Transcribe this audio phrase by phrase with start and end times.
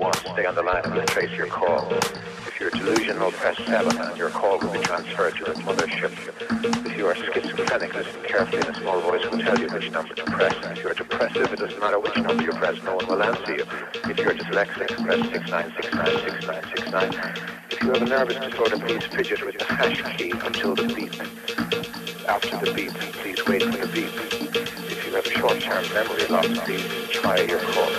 [0.00, 0.14] one.
[0.14, 1.92] Stay on the line and we'll trace your call.
[1.92, 6.10] If you're delusional, press 7 and your call will be transferred to the mothership.
[6.86, 10.14] If you are schizophrenic, listen carefully and a small voice will tell you which number
[10.14, 10.54] to press.
[10.72, 13.56] If you are depressive, it doesn't matter which number you press, no one will answer
[13.56, 13.66] you.
[14.04, 17.36] If you are dyslexic, press 69696969.
[17.70, 21.12] If you have a nervous disorder, please fidget with the hash key until the beep.
[22.26, 24.14] After the beep, please wait for the beep.
[24.90, 27.89] If you have short-term memory loss, please try your call.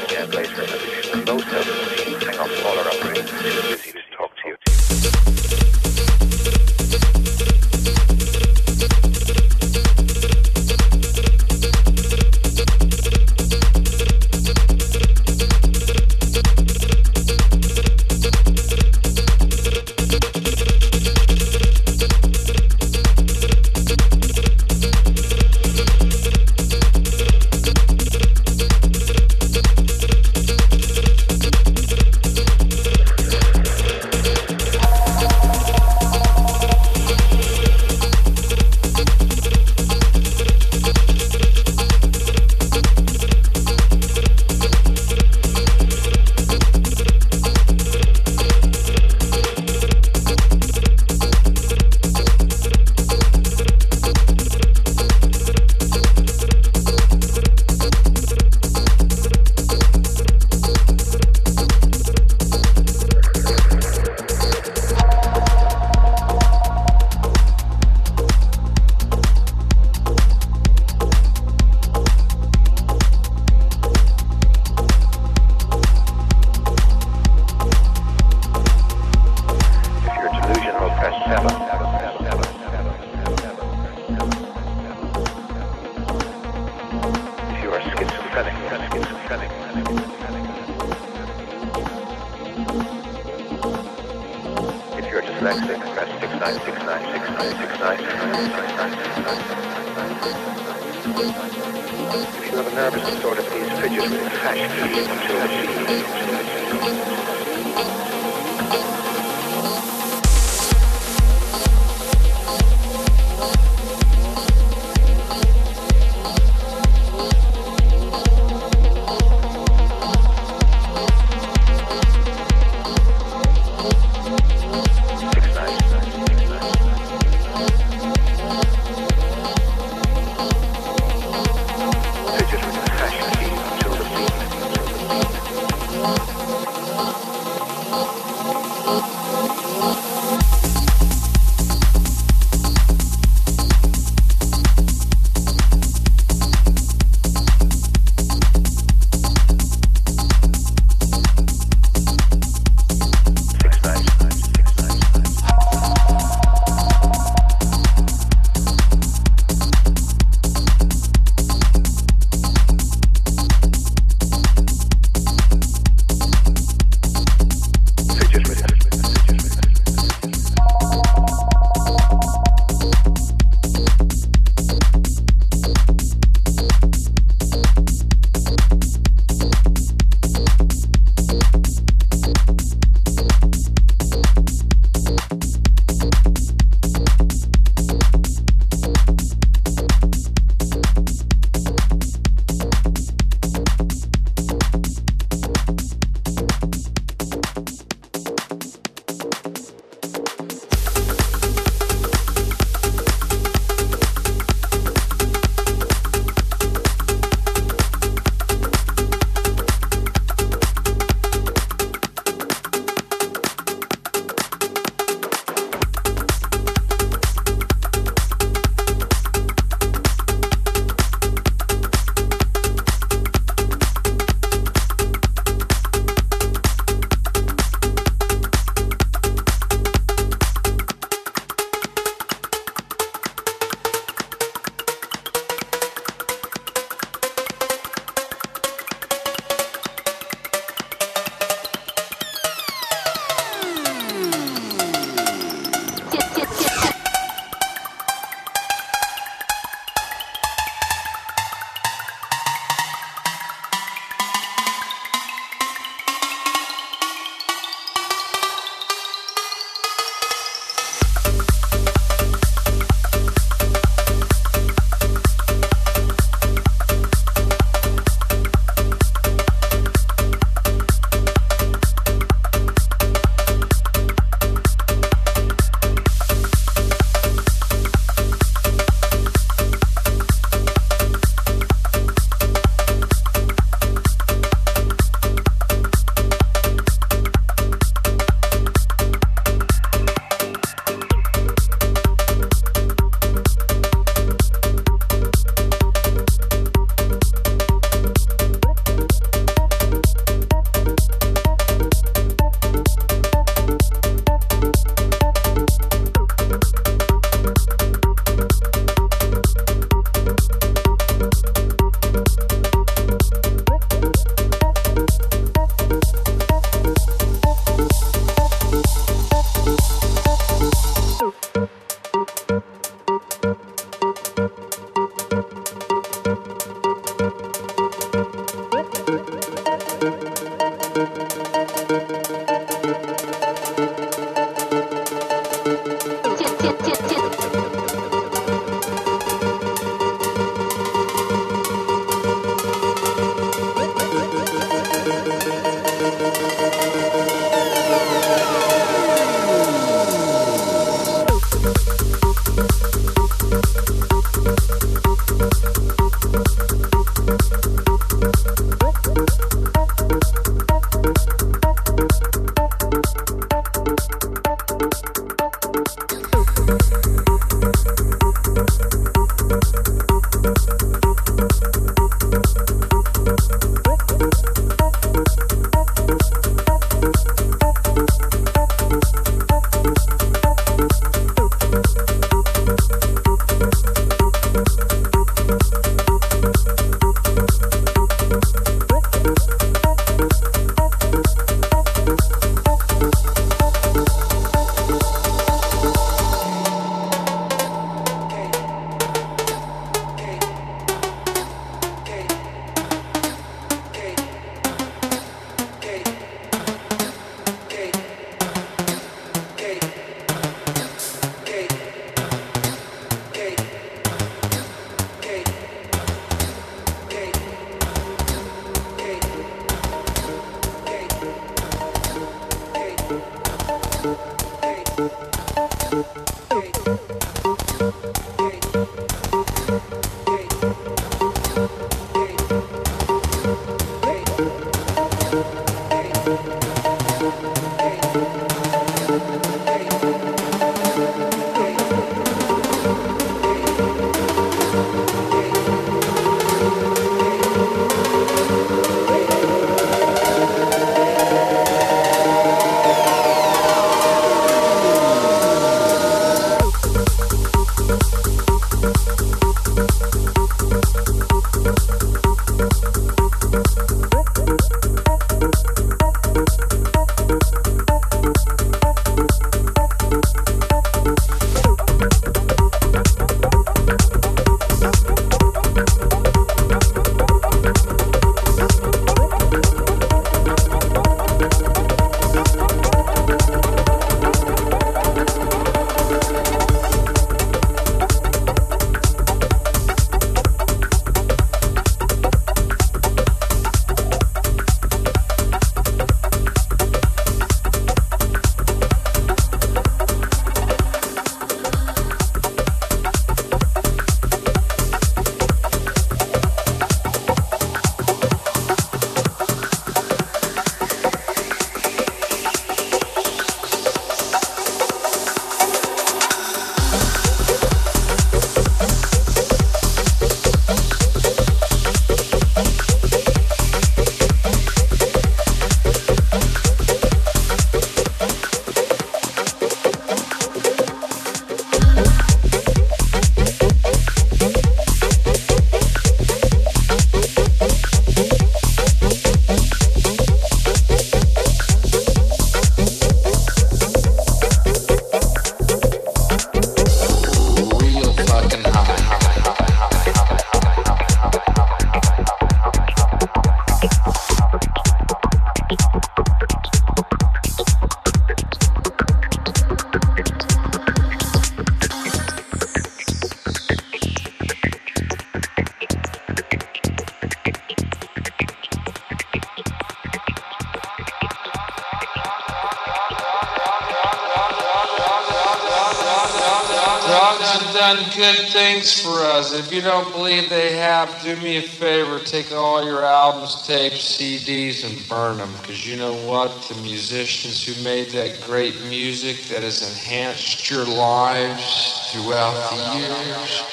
[581.36, 582.20] Do me a favor.
[582.20, 585.52] Take all your albums, tapes, CDs, and burn them.
[585.62, 586.52] Because you know what?
[586.64, 593.64] The musicians who made that great music that has enhanced your lives throughout the years,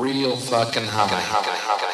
[0.00, 1.93] real fucking high.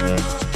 [0.00, 0.47] Yeah.